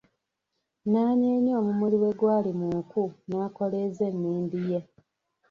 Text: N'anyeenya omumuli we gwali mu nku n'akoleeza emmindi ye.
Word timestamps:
N'anyeenya 0.89 1.53
omumuli 1.59 1.97
we 2.01 2.11
gwali 2.19 2.51
mu 2.59 2.67
nku 2.77 3.03
n'akoleeza 3.27 4.03
emmindi 4.11 4.59
ye. 4.71 4.79